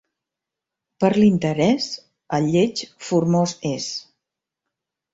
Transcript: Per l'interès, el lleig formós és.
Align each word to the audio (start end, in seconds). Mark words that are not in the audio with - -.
Per 1.03 1.11
l'interès, 1.17 1.91
el 2.39 2.51
lleig 2.57 2.85
formós 3.11 3.57
és. 3.77 3.89